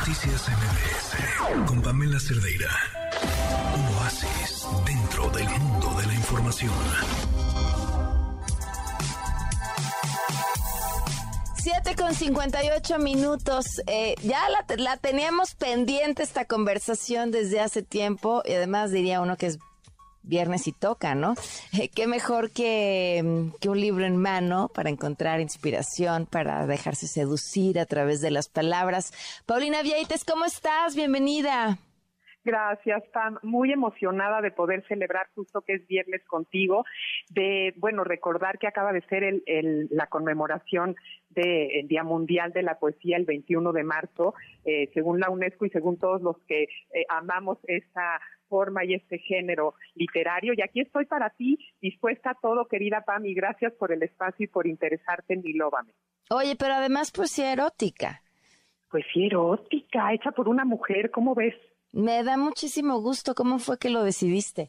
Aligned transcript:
Noticias 0.00 0.48
MBS 0.48 1.66
con 1.66 1.82
Pamela 1.82 2.18
Cerdeira. 2.18 2.70
Un 3.74 3.96
oasis 3.98 4.66
dentro 4.86 5.28
del 5.28 5.46
mundo 5.46 5.94
de 6.00 6.06
la 6.06 6.14
información. 6.14 6.72
7 11.56 11.96
con 11.96 12.14
58 12.14 12.98
minutos. 12.98 13.82
Eh, 13.86 14.14
ya 14.22 14.40
la, 14.48 14.64
la 14.78 14.96
teníamos 14.96 15.54
pendiente 15.54 16.22
esta 16.22 16.46
conversación 16.46 17.30
desde 17.30 17.60
hace 17.60 17.82
tiempo 17.82 18.42
y 18.46 18.54
además 18.54 18.92
diría 18.92 19.20
uno 19.20 19.36
que 19.36 19.48
es 19.48 19.58
viernes 20.22 20.66
y 20.68 20.72
toca, 20.72 21.14
¿no? 21.14 21.34
Eh, 21.78 21.88
qué 21.94 22.06
mejor 22.06 22.50
que, 22.50 23.50
que, 23.60 23.68
un 23.68 23.80
libro 23.80 24.04
en 24.04 24.16
mano 24.16 24.70
para 24.74 24.90
encontrar 24.90 25.40
inspiración, 25.40 26.26
para 26.26 26.66
dejarse 26.66 27.06
seducir 27.06 27.78
a 27.78 27.86
través 27.86 28.20
de 28.20 28.30
las 28.30 28.48
palabras. 28.48 29.12
Paulina 29.46 29.82
Vieites, 29.82 30.24
¿cómo 30.24 30.44
estás? 30.44 30.94
Bienvenida. 30.94 31.78
Gracias, 32.42 33.02
Pam. 33.12 33.38
Muy 33.42 33.70
emocionada 33.70 34.40
de 34.40 34.50
poder 34.50 34.82
celebrar 34.88 35.28
justo 35.34 35.60
que 35.60 35.74
es 35.74 35.86
viernes 35.86 36.24
contigo, 36.24 36.84
de, 37.30 37.74
bueno, 37.76 38.02
recordar 38.02 38.58
que 38.58 38.66
acaba 38.66 38.92
de 38.92 39.02
ser 39.02 39.24
el, 39.24 39.88
la 39.90 40.06
conmemoración 40.06 40.96
del 41.28 41.86
Día 41.86 42.02
Mundial 42.02 42.52
de 42.52 42.62
la 42.62 42.78
Poesía 42.78 43.18
el 43.18 43.26
21 43.26 43.72
de 43.72 43.84
marzo, 43.84 44.34
eh, 44.64 44.88
según 44.94 45.20
la 45.20 45.28
UNESCO 45.28 45.66
y 45.66 45.70
según 45.70 45.98
todos 45.98 46.22
los 46.22 46.38
que 46.48 46.62
eh, 46.62 47.04
amamos 47.10 47.58
esta 47.64 48.20
forma 48.50 48.84
y 48.84 48.92
este 48.92 49.18
género 49.18 49.74
literario. 49.94 50.52
Y 50.54 50.60
aquí 50.60 50.80
estoy 50.80 51.06
para 51.06 51.30
ti, 51.30 51.58
dispuesta 51.80 52.32
a 52.32 52.34
todo, 52.34 52.66
querida 52.66 53.02
Pam, 53.06 53.24
y 53.24 53.32
gracias 53.32 53.72
por 53.72 53.92
el 53.92 54.02
espacio 54.02 54.44
y 54.44 54.48
por 54.48 54.66
interesarte 54.66 55.34
en 55.34 55.42
mi 55.42 55.54
lóbame. 55.54 55.92
Oye, 56.28 56.56
pero 56.58 56.74
además 56.74 57.10
poesía 57.12 57.52
erótica. 57.52 58.20
Poesía 58.90 59.26
erótica, 59.26 60.12
hecha 60.12 60.32
por 60.32 60.48
una 60.48 60.64
mujer, 60.64 61.10
¿cómo 61.10 61.34
ves? 61.34 61.54
Me 61.92 62.22
da 62.22 62.36
muchísimo 62.36 63.00
gusto. 63.00 63.34
¿Cómo 63.34 63.58
fue 63.58 63.78
que 63.78 63.90
lo 63.90 64.02
decidiste? 64.04 64.68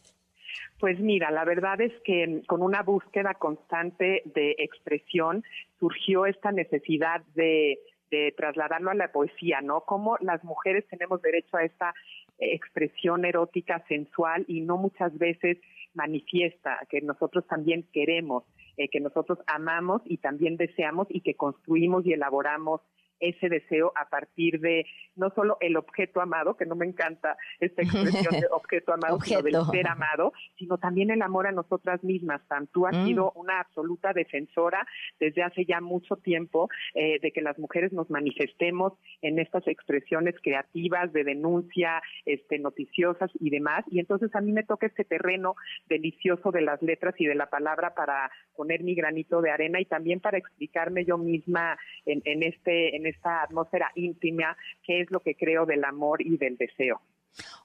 Pues 0.79 0.99
mira, 0.99 1.29
la 1.29 1.45
verdad 1.45 1.79
es 1.81 1.93
que 2.03 2.41
con 2.47 2.63
una 2.63 2.81
búsqueda 2.81 3.35
constante 3.35 4.23
de 4.25 4.55
expresión 4.57 5.43
surgió 5.79 6.25
esta 6.25 6.51
necesidad 6.51 7.21
de, 7.35 7.77
de 8.11 8.33
trasladarlo 8.35 8.91
a 8.91 8.95
la 8.95 9.11
poesía, 9.11 9.61
¿no? 9.61 9.81
Cómo 9.81 10.17
las 10.19 10.43
mujeres 10.43 10.85
tenemos 10.89 11.21
derecho 11.21 11.57
a 11.57 11.63
esta 11.63 11.93
expresión 12.41 13.23
erótica 13.25 13.83
sensual 13.87 14.45
y 14.47 14.61
no 14.61 14.77
muchas 14.77 15.17
veces 15.17 15.57
manifiesta 15.93 16.79
que 16.89 17.01
nosotros 17.01 17.45
también 17.47 17.87
queremos, 17.93 18.43
eh, 18.77 18.89
que 18.89 18.99
nosotros 18.99 19.39
amamos 19.47 20.01
y 20.05 20.17
también 20.17 20.57
deseamos 20.57 21.07
y 21.09 21.21
que 21.21 21.35
construimos 21.35 22.05
y 22.05 22.13
elaboramos 22.13 22.81
ese 23.21 23.49
deseo 23.49 23.93
a 23.95 24.09
partir 24.09 24.59
de 24.59 24.85
no 25.15 25.29
solo 25.35 25.57
el 25.61 25.77
objeto 25.77 26.21
amado, 26.21 26.57
que 26.57 26.65
no 26.65 26.75
me 26.75 26.85
encanta 26.85 27.37
esta 27.59 27.83
expresión 27.83 28.39
de 28.41 28.47
objeto 28.51 28.93
amado, 28.93 29.19
sino 29.21 29.41
del 29.41 29.55
ser 29.71 29.87
amado, 29.87 30.33
sino 30.57 30.77
también 30.77 31.11
el 31.11 31.21
amor 31.21 31.47
a 31.47 31.51
nosotras 31.51 32.03
mismas. 32.03 32.41
Tan 32.47 32.67
tú 32.67 32.87
has 32.87 32.97
mm. 32.97 33.05
sido 33.05 33.31
una 33.35 33.59
absoluta 33.59 34.13
defensora 34.13 34.85
desde 35.19 35.43
hace 35.43 35.65
ya 35.65 35.79
mucho 35.81 36.17
tiempo 36.17 36.69
eh, 36.93 37.19
de 37.21 37.31
que 37.31 37.41
las 37.41 37.57
mujeres 37.59 37.93
nos 37.93 38.09
manifestemos 38.09 38.93
en 39.21 39.39
estas 39.39 39.67
expresiones 39.67 40.35
creativas 40.41 41.13
de 41.13 41.23
denuncia, 41.23 42.01
este, 42.25 42.59
noticiosas 42.59 43.29
y 43.39 43.49
demás. 43.49 43.85
Y 43.89 43.99
entonces 43.99 44.33
a 44.35 44.41
mí 44.41 44.51
me 44.51 44.63
toca 44.63 44.87
este 44.87 45.03
terreno 45.03 45.55
delicioso 45.87 46.51
de 46.51 46.61
las 46.61 46.81
letras 46.81 47.15
y 47.19 47.25
de 47.25 47.35
la 47.35 47.49
palabra 47.49 47.93
para 47.93 48.31
poner 48.55 48.83
mi 48.83 48.95
granito 48.95 49.41
de 49.41 49.51
arena 49.51 49.79
y 49.79 49.85
también 49.85 50.19
para 50.19 50.37
explicarme 50.37 51.05
yo 51.05 51.17
misma 51.17 51.77
en, 52.05 52.21
en 52.25 52.43
este 52.43 52.95
en 52.95 53.05
esta 53.11 53.43
atmósfera 53.43 53.91
íntima, 53.95 54.57
que 54.83 55.01
es 55.01 55.11
lo 55.11 55.19
que 55.19 55.35
creo 55.35 55.65
del 55.65 55.83
amor 55.83 56.21
y 56.21 56.37
del 56.37 56.57
deseo. 56.57 57.01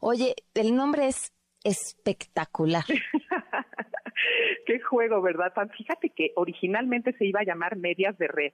Oye, 0.00 0.34
el 0.54 0.74
nombre 0.74 1.06
es 1.08 1.32
espectacular. 1.64 2.84
Qué 4.66 4.80
juego, 4.80 5.20
¿verdad? 5.22 5.52
Fíjate 5.76 6.10
que 6.10 6.32
originalmente 6.36 7.12
se 7.14 7.26
iba 7.26 7.40
a 7.40 7.44
llamar 7.44 7.76
Medias 7.76 8.16
de 8.18 8.28
Red. 8.28 8.52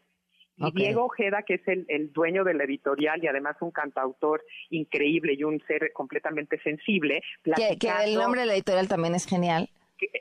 Y 0.59 0.71
Diego 0.73 1.07
Ojeda, 1.07 1.43
que 1.43 1.55
es 1.55 1.67
el, 1.67 1.87
el, 1.89 2.13
dueño 2.13 2.45
de 2.45 2.55
la 2.55 2.65
editorial 2.65 3.25
y 3.25 3.27
además 3.27 3.57
un 3.61 3.71
cantautor 3.71 4.45
increíble 4.71 5.35
y 5.37 5.43
un 5.45 5.61
ser 5.67 5.93
completamente 5.93 6.61
sensible. 6.61 7.23
Que, 7.43 7.79
que 7.79 7.91
el 8.05 8.15
nombre 8.15 8.43
de 8.43 8.47
la 8.47 8.55
editorial 8.55 8.87
también 8.87 9.15
es 9.15 9.27
genial 9.27 9.71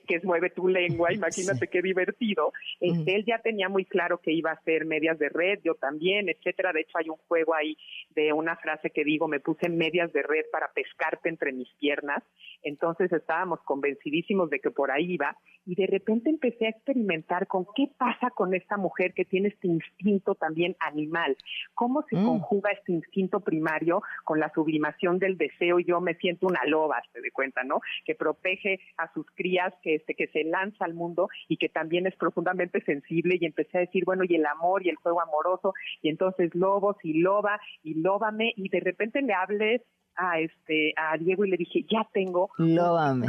que, 0.08 0.16
es 0.16 0.24
Mueve 0.24 0.50
tu 0.50 0.68
lengua, 0.68 1.14
imagínate 1.14 1.68
qué 1.68 1.81
divertido. 1.81 2.53
Este, 2.80 3.16
él 3.16 3.25
ya 3.25 3.40
tenía 3.40 3.69
muy 3.69 3.86
claro 3.86 4.19
que 4.19 4.31
iba 4.31 4.52
a 4.52 4.56
hacer 4.56 4.86
medias 4.86 5.18
de 5.19 5.30
red, 5.30 5.59
yo 5.64 5.75
también, 5.75 6.30
etcétera. 6.30 6.74
De 6.74 6.81
hecho, 6.81 6.97
hay 6.97 7.09
un 7.09 7.18
juego 7.28 7.53
ahí 7.53 7.78
de 8.16 8.34
una 8.34 8.56
frase 8.58 8.90
que 8.90 9.03
digo, 9.03 9.28
me 9.28 9.40
puse 9.40 9.69
medias 9.69 10.12
de 10.14 10.24
red 10.24 10.46
para 10.52 10.72
pescarte 10.74 11.30
entre 11.30 11.52
mis 11.52 11.72
piernas. 11.75 12.24
Entonces 12.64 13.12
estábamos 13.12 13.59
convencidísimos 13.64 14.50
de 14.50 14.59
que 14.59 14.72
por 14.72 14.92
ahí 14.92 15.14
iba 15.14 15.36
y 15.66 15.75
de 15.75 15.88
repente 15.88 16.30
empecé 16.30 16.68
a 16.68 16.69
experimentar 16.69 17.48
con 17.48 17.66
qué 17.75 17.88
pasa 17.98 18.30
con 18.31 18.53
esta 18.53 18.78
mujer 18.78 19.13
que 19.13 19.25
tiene 19.25 19.50
este 19.50 19.68
instinto 19.68 20.36
también 20.36 20.75
animal, 20.80 21.38
cómo 21.74 22.03
se 22.09 22.16
mm. 22.16 22.25
conjuga 22.25 22.72
este 22.72 22.92
instinto 22.94 23.40
primario 23.40 24.02
con 24.24 24.40
la 24.40 24.52
sublimación 24.53 25.19
del 25.19 25.38
deseo 25.38 25.80
yo 25.80 26.02
me 26.02 26.16
siento 26.16 26.48
una 26.48 26.63
loba, 26.66 27.02
se 27.13 27.22
de 27.22 27.31
cuenta, 27.31 27.63
¿no? 27.63 27.81
Que 28.06 28.16
protege 28.16 28.80
a 28.98 29.12
sus 29.13 29.25
crías, 29.31 29.71
que 29.82 29.96
este 29.96 30.16
que 30.16 30.28
se 30.28 30.44
lanza 30.44 30.86
al 30.86 30.94
mundo 30.94 31.30
y 31.48 31.58
que 31.58 31.70
también 31.70 32.08
es 32.08 32.16
profundamente 32.16 32.82
sensible 32.82 33.38
y 33.40 33.46
empecé 33.46 33.78
a 33.78 33.82
decir, 33.82 34.04
bueno, 34.06 34.24
y 34.28 34.36
el 34.36 34.46
amor 34.46 34.86
y 34.86 34.90
el 34.90 34.96
juego 34.96 35.22
amoroso 35.22 35.74
y 36.02 36.09
entonces 36.09 36.54
lobos 36.54 36.98
y 37.04 37.22
loba 37.22 37.59
y 37.84 37.96
lóbame 37.96 38.54
y 38.56 38.70
de 38.70 38.80
repente 38.80 39.22
le 39.22 39.34
hables 39.34 39.81
a 40.16 40.40
este 40.40 40.94
a 40.98 41.18
Diego 41.18 41.46
y 41.46 41.50
le 41.50 41.58
dije 41.58 41.86
ya 41.90 42.08
tengo 42.14 42.50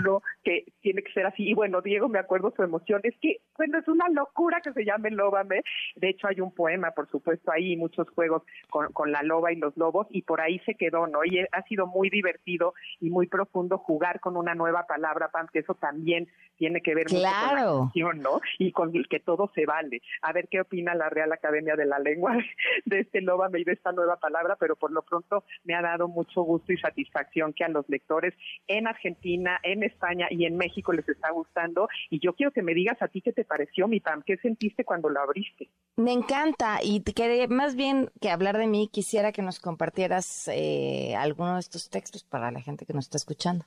lo 0.03 0.23
que 0.43 0.65
tiene 0.81 1.03
que 1.03 1.13
ser 1.13 1.27
así 1.27 1.49
y 1.49 1.55
bueno 1.55 1.81
Diego 1.81 2.09
me 2.09 2.19
acuerdo 2.19 2.53
su 2.57 2.63
emoción. 2.63 3.01
Es 3.05 3.15
que 3.21 3.39
bueno 3.57 3.79
es 3.79 3.89
una 3.89 4.09
locura 4.09 4.61
que 4.61 4.73
se 4.73 4.85
llame 4.85 5.11
Lóbame 5.11 5.63
de 5.97 6.09
hecho 6.09 6.29
hay 6.29 6.41
un 6.41 6.53
poema 6.53 6.91
por 6.93 7.09
supuesto 7.09 7.51
ahí 7.53 7.77
muchos 7.77 8.09
juegos 8.11 8.43
con, 8.71 8.93
con 8.93 9.13
la 9.13 9.23
loba 9.23 9.53
y 9.53 9.57
los 9.57 9.77
lobos 9.77 10.07
y 10.11 10.23
por 10.23 10.41
ahí 10.41 10.59
se 10.61 10.75
quedó 10.75 11.07
no 11.07 11.25
y 11.25 11.41
ha 11.41 11.63
sido 11.69 11.87
muy 11.87 12.11
divertido 12.11 12.75
y 13.01 13.11
muy 13.11 13.27
profundo 13.27 13.79
jugar 13.79 14.21
con 14.21 14.37
una 14.37 14.55
nueva 14.55 14.87
palabra 14.87 15.31
Pam 15.31 15.47
que 15.53 15.61
eso 15.61 15.75
también 15.75 16.29
tiene 16.57 16.81
que 16.81 16.95
ver 16.95 17.07
mucho 17.11 17.15
con 17.15 17.23
la 17.23 17.65
canción, 17.65 18.19
no 18.21 18.41
y 18.59 18.73
con 18.73 18.95
el 18.95 19.09
que 19.09 19.21
todo 19.21 19.51
se 19.55 19.67
vale. 19.67 20.01
A 20.23 20.33
ver 20.33 20.49
qué 20.49 20.61
opina 20.61 20.95
la 20.95 21.09
Real 21.09 21.33
Academia 21.33 21.75
de 21.75 21.87
la 21.87 21.99
Lengua 21.99 22.37
de 22.85 23.01
este 23.01 23.21
Lóbame 23.21 23.61
y 23.61 23.65
de 23.65 23.73
esta 23.73 23.93
nueva 23.93 24.17
palabra 24.17 24.57
pero 24.59 24.77
por 24.77 24.93
lo 24.93 25.03
pronto 25.03 25.45
me 25.65 25.75
ha 25.75 25.83
dado 25.83 26.09
mucho 26.09 26.43
gusto 26.43 26.72
y 26.73 26.79
satisfacción 26.79 27.53
que 27.53 27.65
a 27.65 27.69
los 27.69 27.89
lectores 27.89 28.35
en 28.67 28.87
Argentina, 28.87 29.59
en 29.63 29.83
España 29.83 30.27
y 30.31 30.47
en 30.47 30.57
México 30.57 30.93
les 30.93 31.09
está 31.09 31.31
gustando. 31.31 31.89
Y 32.11 32.21
yo 32.21 32.35
quiero 32.35 32.53
que 32.53 32.63
me 32.63 32.75
digas 32.75 33.01
a 33.01 33.09
ti 33.09 33.21
qué 33.21 33.33
te 33.33 33.45
pareció, 33.45 33.89
mi 33.89 34.01
Pam, 34.01 34.23
qué 34.25 34.37
sentiste 34.39 34.85
cuando 34.85 35.09
lo 35.09 35.21
abriste. 35.21 35.69
Me 35.97 36.13
encanta 36.13 36.79
y 36.83 37.03
que 37.03 37.47
más 37.49 37.77
bien 37.77 38.11
que 38.21 38.31
hablar 38.31 38.57
de 38.57 38.67
mí, 38.67 38.89
quisiera 38.93 39.33
que 39.33 39.43
nos 39.43 39.61
compartieras 39.61 40.49
eh, 40.49 41.15
alguno 41.17 41.55
de 41.55 41.61
estos 41.61 41.91
textos 41.91 42.25
para 42.25 42.51
la 42.51 42.61
gente 42.61 42.87
que 42.87 42.93
nos 42.93 43.07
está 43.07 43.19
escuchando. 43.19 43.65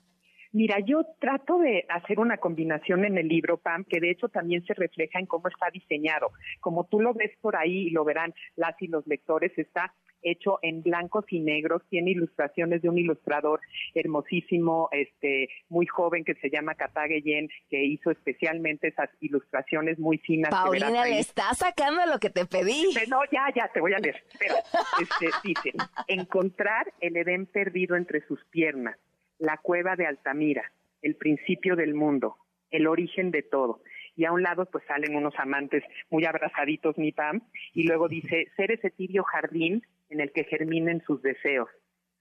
Mira, 0.51 0.79
yo 0.79 1.05
trato 1.19 1.57
de 1.57 1.85
hacer 1.89 2.17
una 2.17 2.37
combinación 2.37 3.03
en 3.03 3.17
el 3.17 3.27
libro, 3.27 3.57
Pam, 3.57 3.83
que 3.83 3.99
de 3.99 4.09
hecho 4.09 4.29
también 4.29 4.63
se 4.65 4.73
refleja 4.73 5.19
en 5.19 5.25
cómo 5.25 5.49
está 5.49 5.69
diseñado. 5.69 6.31
Como 6.61 6.85
tú 6.85 7.01
lo 7.01 7.13
ves 7.13 7.31
por 7.41 7.57
ahí 7.57 7.87
y 7.87 7.89
lo 7.89 8.05
verán 8.05 8.33
las 8.55 8.81
y 8.81 8.87
los 8.87 9.05
lectores, 9.05 9.51
está 9.57 9.93
hecho 10.25 10.59
en 10.61 10.83
blancos 10.83 11.25
y 11.29 11.39
negros, 11.39 11.81
tiene 11.89 12.11
ilustraciones 12.11 12.81
de 12.81 12.89
un 12.89 12.97
ilustrador 12.97 13.61
hermosísimo, 13.93 14.89
este, 14.91 15.49
muy 15.69 15.85
joven 15.85 16.23
que 16.23 16.35
se 16.35 16.49
llama 16.49 16.75
Katageyen, 16.75 17.47
que 17.69 17.83
hizo 17.83 18.11
especialmente 18.11 18.89
esas 18.89 19.09
ilustraciones 19.21 19.97
muy 19.99 20.17
finas. 20.17 20.49
Paulina, 20.49 21.05
le 21.05 21.19
está 21.19 21.53
sacando 21.53 22.05
lo 22.05 22.19
que 22.19 22.29
te 22.29 22.45
pedí. 22.45 22.85
No, 23.07 23.19
ya, 23.31 23.47
ya, 23.55 23.69
te 23.73 23.79
voy 23.79 23.93
a 23.93 23.99
leer. 23.99 24.23
Pero, 24.39 24.55
este, 25.01 25.29
dice, 25.43 25.73
encontrar 26.07 26.91
el 26.99 27.15
Edén 27.15 27.45
perdido 27.45 27.95
entre 27.95 28.25
sus 28.27 28.43
piernas 28.45 28.97
la 29.39 29.57
cueva 29.57 29.95
de 29.95 30.05
Altamira, 30.05 30.71
el 31.01 31.15
principio 31.15 31.75
del 31.75 31.93
mundo, 31.93 32.37
el 32.71 32.87
origen 32.87 33.31
de 33.31 33.43
todo. 33.43 33.81
Y 34.15 34.25
a 34.25 34.31
un 34.31 34.43
lado 34.43 34.65
pues 34.65 34.83
salen 34.87 35.15
unos 35.15 35.33
amantes 35.37 35.83
muy 36.09 36.25
abrazaditos, 36.25 36.97
mi 36.97 37.11
pam, 37.11 37.41
y 37.73 37.83
luego 37.83 38.07
dice, 38.07 38.47
ser 38.55 38.71
ese 38.71 38.89
tibio 38.89 39.23
jardín 39.23 39.85
en 40.09 40.21
el 40.21 40.31
que 40.31 40.43
germinen 40.43 41.03
sus 41.05 41.21
deseos, 41.21 41.69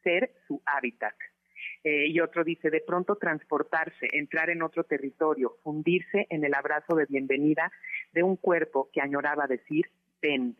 ser 0.02 0.32
su 0.46 0.62
hábitat. 0.66 1.14
Eh, 1.82 2.06
y 2.08 2.20
otro 2.20 2.44
dice, 2.44 2.70
de 2.70 2.80
pronto 2.80 3.16
transportarse, 3.16 4.08
entrar 4.12 4.50
en 4.50 4.62
otro 4.62 4.84
territorio, 4.84 5.56
fundirse 5.62 6.26
en 6.30 6.44
el 6.44 6.54
abrazo 6.54 6.94
de 6.96 7.06
bienvenida 7.06 7.70
de 8.12 8.22
un 8.22 8.36
cuerpo 8.36 8.90
que 8.92 9.00
añoraba 9.00 9.46
decir, 9.46 9.90
ven. 10.22 10.56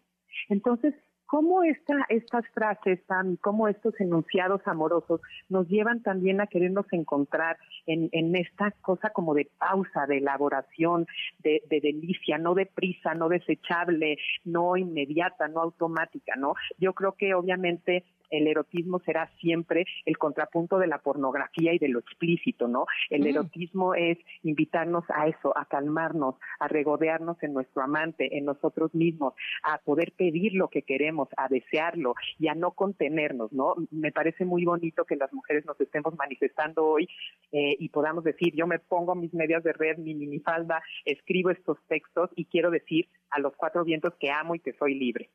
Entonces, 0.49 0.95
cómo 1.35 1.65
esta, 1.65 2.07
estas 2.11 2.45
frases, 2.55 3.01
Sam, 3.09 3.37
cómo 3.41 3.67
estos 3.67 4.01
enunciados 4.01 4.61
amorosos 4.67 5.21
nos 5.49 5.67
llevan 5.67 6.01
también 6.01 6.41
a 6.41 6.47
querernos 6.47 6.87
encontrar 6.93 7.59
en, 7.87 8.09
en 8.13 8.37
esta 8.37 8.71
cosa 8.83 9.11
como 9.11 9.35
de 9.35 9.51
pausa, 9.59 10.07
de 10.07 10.19
elaboración, 10.19 11.09
de, 11.41 11.61
de, 11.69 11.81
delicia, 11.81 12.39
no 12.39 12.55
de 12.55 12.67
prisa, 12.67 13.15
no 13.15 13.29
desechable, 13.29 14.17
no 14.45 14.77
inmediata, 14.77 15.49
no 15.49 15.63
automática, 15.63 16.37
¿no? 16.37 16.55
Yo 16.79 16.93
creo 16.93 17.17
que 17.19 17.35
obviamente 17.35 18.05
el 18.37 18.47
erotismo 18.47 19.01
será 19.01 19.31
siempre 19.41 19.87
el 20.05 20.19
contrapunto 20.19 20.79
de 20.79 20.87
la 20.87 20.99
pornografía 20.99 21.73
y 21.73 21.79
de 21.79 21.89
lo 21.89 21.99
explícito, 21.99 22.69
¿no? 22.69 22.87
El 23.11 23.23
mm. 23.23 23.27
erotismo 23.27 23.95
es 23.95 24.19
invitarnos 24.43 25.05
a 25.09 25.29
eso, 25.29 25.57
a 25.57 25.67
calmarnos, 25.67 26.37
a 26.59 26.69
regodearnos 26.69 27.43
en 27.43 27.53
nuestro 27.53 27.83
amante, 27.83 28.37
en 28.37 28.45
nosotros 28.45 28.95
mismos, 28.95 29.35
a 29.63 29.79
poder 29.79 30.13
pedir 30.13 30.55
lo 30.55 30.69
que 30.69 30.83
queremos, 30.83 31.29
a 31.37 31.49
desearlo 31.49 32.15
y 32.39 32.49
a 32.49 32.55
no 32.55 32.73
contenernos, 32.73 33.53
¿no? 33.53 33.75
Me 33.91 34.13
parece 34.13 34.45
muy 34.45 34.65
bonito 34.65 35.05
que 35.05 35.17
las 35.17 35.33
mujeres 35.33 35.65
nos 35.67 35.81
estemos 35.81 36.15
manifestando 36.17 36.85
hoy 36.85 37.09
eh, 37.53 37.77
y 37.79 37.89
podamos 37.89 38.25
decir, 38.25 38.55
yo 38.55 38.67
me 38.67 38.79
pongo 38.79 39.15
mis 39.15 39.33
medias 39.35 39.63
de 39.63 39.73
red, 39.73 39.99
mi 39.99 40.15
minifalda, 40.15 40.83
escribo 41.05 41.51
estos 41.51 41.79
textos 41.89 42.31
y 42.37 42.47
quiero 42.47 42.71
decir 42.71 43.09
a 43.31 43.41
los 43.41 43.55
cuatro 43.57 43.85
vientos 43.85 44.15
que 44.19 44.31
amo 44.31 44.55
y 44.55 44.61
que 44.61 44.73
soy 44.75 44.95
libre. 44.95 45.31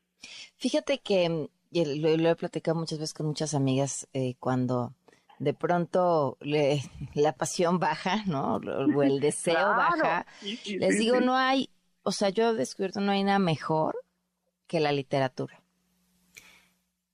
Fíjate 0.57 0.99
que 0.99 1.47
mm, 1.71 2.21
lo, 2.21 2.29
he 2.29 2.35
platicado 2.35 2.77
muchas 2.77 2.99
veces 2.99 3.13
con 3.13 3.27
muchas 3.27 3.53
amigas 3.53 4.07
eh, 4.13 4.35
cuando 4.39 4.93
de 5.39 5.53
pronto 5.53 6.37
le, 6.41 6.81
la 7.13 7.33
pasión 7.33 7.79
baja, 7.79 8.23
¿no? 8.25 8.57
O 8.57 9.03
el 9.03 9.19
deseo 9.21 9.69
baja. 9.69 10.25
Les 10.41 10.99
digo, 10.99 11.19
no 11.21 11.35
hay, 11.35 11.69
o 12.03 12.11
sea, 12.11 12.29
yo 12.29 12.49
he 12.49 12.53
descubierto 12.53 13.01
no 13.01 13.11
hay 13.11 13.23
nada 13.23 13.39
mejor 13.39 13.97
que 14.67 14.79
la 14.79 14.91
literatura. 14.91 15.61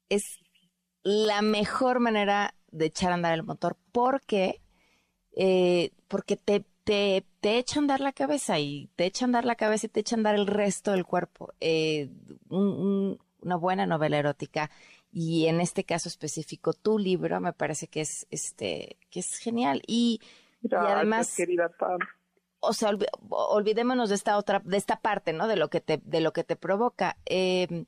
Es 0.10 0.40
la 1.04 1.42
mejor 1.42 2.00
manera 2.00 2.56
de 2.72 2.86
echar 2.86 3.12
a 3.12 3.16
andar 3.16 3.34
el 3.34 3.44
motor 3.44 3.78
porque, 3.92 4.62
eh, 5.36 5.92
porque 6.08 6.36
te, 6.36 6.66
te, 6.84 7.26
te 7.40 7.58
echa 7.58 7.80
a 7.80 7.82
andar 7.82 8.02
la 8.02 8.12
cabeza 8.12 8.60
y 8.60 8.90
te 8.96 9.06
echa 9.06 9.26
a 9.26 9.28
andar 9.28 9.46
la 9.46 9.56
cabeza 9.56 9.86
y 9.86 9.90
te 9.90 10.02
echa 10.02 10.16
a 10.16 10.18
andar 10.18 10.36
el 10.36 10.48
resto 10.48 10.92
del 10.92 11.06
cuerpo. 11.06 11.54
Eh, 11.60 12.10
una 13.46 13.56
buena 13.56 13.86
novela 13.86 14.18
erótica 14.18 14.70
y 15.12 15.46
en 15.48 15.62
este 15.62 15.86
caso 15.86 16.10
específico 16.10 16.74
tu 16.74 17.00
libro 17.00 17.40
me 17.40 17.54
parece 17.54 17.88
que 17.88 18.02
es 18.02 18.28
este 18.32 18.98
que 19.10 19.22
es 19.22 19.38
genial. 19.38 19.82
Y, 19.88 20.20
además 20.72 21.34
querida 21.36 21.72
o 22.60 22.74
sea 22.74 22.90
olvidémonos 23.30 24.10
de 24.10 24.16
esta 24.16 24.38
otra 24.38 24.62
de 24.66 24.78
esta 24.78 25.00
parte 25.00 25.32
no 25.32 25.48
de 25.48 25.56
lo 25.56 25.70
que 25.70 25.80
te 25.80 26.02
de 26.04 26.20
lo 26.22 26.34
que 26.34 26.44
te 26.44 26.56
provoca. 26.56 27.18
Em, 27.26 27.86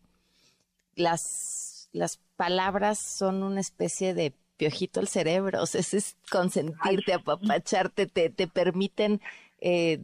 las 0.95 1.89
las 1.91 2.19
palabras 2.35 2.99
son 2.99 3.43
una 3.43 3.59
especie 3.59 4.13
de 4.13 4.33
piojito 4.57 4.99
al 4.99 5.07
cerebro 5.07 5.61
o 5.61 5.65
sea 5.65 5.81
es 5.81 6.15
consentirte 6.31 7.13
apapacharte 7.13 8.07
te 8.07 8.29
te 8.29 8.47
permiten 8.47 9.21
eh, 9.59 9.99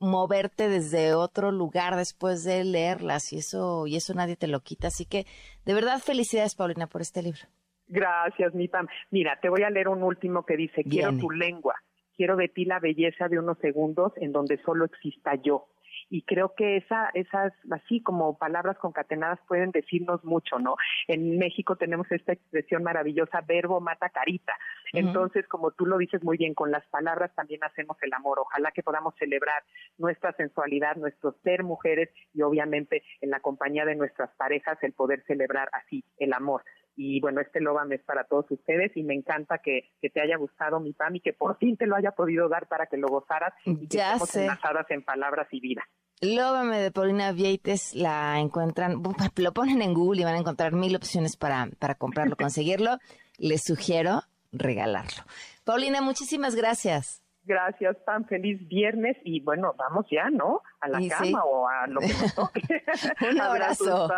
moverte 0.00 0.68
desde 0.68 1.14
otro 1.14 1.52
lugar 1.52 1.96
después 1.96 2.42
de 2.42 2.64
leerlas 2.64 3.32
y 3.32 3.38
eso 3.38 3.86
y 3.86 3.96
eso 3.96 4.14
nadie 4.14 4.36
te 4.36 4.48
lo 4.48 4.60
quita. 4.60 4.88
Así 4.88 5.04
que 5.04 5.26
de 5.64 5.74
verdad 5.74 5.98
felicidades 5.98 6.56
Paulina 6.56 6.86
por 6.86 7.02
este 7.02 7.22
libro. 7.22 7.40
Gracias, 7.86 8.54
mi 8.54 8.68
Pam. 8.68 8.86
Mira, 9.10 9.38
te 9.40 9.48
voy 9.48 9.62
a 9.62 9.70
leer 9.70 9.88
un 9.88 10.02
último 10.02 10.44
que 10.46 10.56
dice, 10.56 10.84
quiero 10.84 11.16
tu 11.16 11.30
lengua, 11.30 11.74
quiero 12.16 12.36
de 12.36 12.48
ti 12.48 12.64
la 12.64 12.78
belleza 12.78 13.28
de 13.28 13.38
unos 13.38 13.58
segundos 13.58 14.12
en 14.16 14.32
donde 14.32 14.62
solo 14.62 14.84
exista 14.84 15.34
yo 15.34 15.66
y 16.10 16.22
creo 16.22 16.54
que 16.56 16.76
esa, 16.76 17.10
esas, 17.14 17.52
así 17.70 18.02
como 18.02 18.36
palabras 18.36 18.76
concatenadas 18.78 19.38
pueden 19.46 19.70
decirnos 19.70 20.24
mucho, 20.24 20.58
¿no? 20.58 20.74
En 21.06 21.38
México 21.38 21.76
tenemos 21.76 22.10
esta 22.10 22.32
expresión 22.32 22.82
maravillosa, 22.82 23.40
verbo 23.42 23.80
mata 23.80 24.10
carita. 24.10 24.52
Entonces, 24.92 25.46
como 25.46 25.70
tú 25.70 25.86
lo 25.86 25.98
dices 25.98 26.24
muy 26.24 26.36
bien, 26.36 26.54
con 26.54 26.72
las 26.72 26.84
palabras 26.88 27.32
también 27.36 27.62
hacemos 27.62 27.96
el 28.02 28.12
amor. 28.12 28.40
Ojalá 28.40 28.72
que 28.72 28.82
podamos 28.82 29.14
celebrar 29.20 29.62
nuestra 29.98 30.32
sensualidad, 30.32 30.96
nuestro 30.96 31.36
ser 31.44 31.62
mujeres 31.62 32.10
y 32.34 32.42
obviamente 32.42 33.04
en 33.20 33.30
la 33.30 33.38
compañía 33.38 33.84
de 33.84 33.94
nuestras 33.94 34.30
parejas 34.36 34.78
el 34.82 34.92
poder 34.92 35.22
celebrar 35.28 35.68
así 35.72 36.04
el 36.18 36.32
amor. 36.32 36.64
Y 36.96 37.20
bueno, 37.20 37.40
este 37.40 37.60
Lobam 37.60 37.92
es 37.92 38.02
para 38.02 38.24
todos 38.24 38.50
ustedes 38.50 38.96
y 38.96 39.04
me 39.04 39.14
encanta 39.14 39.58
que, 39.58 39.90
te 40.00 40.20
haya 40.20 40.36
gustado 40.36 40.80
mi 40.80 40.92
Pam 40.92 41.16
y 41.16 41.20
que 41.20 41.32
por 41.32 41.56
fin 41.56 41.76
te 41.76 41.86
lo 41.86 41.94
haya 41.94 42.10
podido 42.10 42.48
dar 42.48 42.66
para 42.66 42.86
que 42.86 42.96
lo 42.96 43.06
gozaras 43.08 43.54
y 43.64 43.88
que 43.88 43.96
ya 43.96 44.12
estemos 44.12 44.34
enlazadas 44.36 44.90
en 44.90 45.02
palabras 45.02 45.46
y 45.52 45.60
vida. 45.60 45.82
Lóbame 46.22 46.78
de 46.78 46.90
Paulina 46.90 47.32
Vieites 47.32 47.94
la 47.94 48.38
encuentran, 48.38 49.02
lo 49.36 49.52
ponen 49.52 49.80
en 49.80 49.94
Google 49.94 50.20
y 50.20 50.24
van 50.24 50.34
a 50.34 50.38
encontrar 50.38 50.72
mil 50.72 50.94
opciones 50.94 51.36
para, 51.36 51.70
para 51.78 51.94
comprarlo, 51.94 52.36
conseguirlo. 52.38 52.98
Les 53.38 53.64
sugiero 53.64 54.22
regalarlo. 54.52 55.24
Paulina, 55.64 56.02
muchísimas 56.02 56.54
gracias. 56.54 57.22
Gracias, 57.44 57.96
Pam. 58.04 58.26
Feliz 58.26 58.60
viernes 58.68 59.16
y 59.24 59.40
bueno, 59.40 59.74
vamos 59.78 60.04
ya, 60.10 60.28
¿no? 60.28 60.60
A 60.80 60.88
la 60.88 61.00
cama 61.08 61.42
o 61.42 61.66
a 61.66 61.86
lo 61.86 62.00
que 62.00 62.08
nos 62.08 62.34
toque. 62.34 62.84
Un 63.30 63.40
abrazo. 63.40 64.08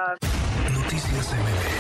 Noticias 0.75 1.71